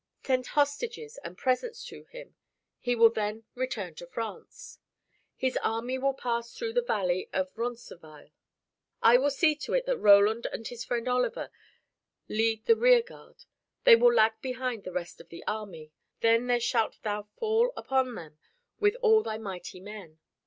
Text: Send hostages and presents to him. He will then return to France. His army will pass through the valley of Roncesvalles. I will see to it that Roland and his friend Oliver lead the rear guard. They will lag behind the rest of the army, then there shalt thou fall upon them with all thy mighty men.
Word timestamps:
Send 0.25 0.47
hostages 0.47 1.19
and 1.23 1.37
presents 1.37 1.85
to 1.85 2.05
him. 2.05 2.33
He 2.79 2.95
will 2.95 3.11
then 3.11 3.43
return 3.53 3.93
to 3.93 4.07
France. 4.07 4.79
His 5.35 5.57
army 5.61 5.99
will 5.99 6.15
pass 6.15 6.55
through 6.57 6.73
the 6.73 6.81
valley 6.81 7.29
of 7.31 7.55
Roncesvalles. 7.55 8.31
I 9.03 9.17
will 9.17 9.29
see 9.29 9.53
to 9.57 9.75
it 9.75 9.85
that 9.85 9.99
Roland 9.99 10.47
and 10.47 10.67
his 10.67 10.83
friend 10.83 11.07
Oliver 11.07 11.51
lead 12.27 12.65
the 12.65 12.75
rear 12.75 13.03
guard. 13.03 13.45
They 13.83 13.95
will 13.95 14.11
lag 14.11 14.41
behind 14.41 14.85
the 14.85 14.91
rest 14.91 15.21
of 15.21 15.29
the 15.29 15.43
army, 15.45 15.91
then 16.21 16.47
there 16.47 16.59
shalt 16.59 16.97
thou 17.03 17.27
fall 17.37 17.71
upon 17.77 18.15
them 18.15 18.39
with 18.79 18.95
all 19.03 19.21
thy 19.21 19.37
mighty 19.37 19.79
men. 19.79 20.17